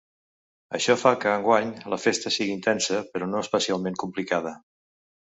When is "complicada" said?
4.05-4.55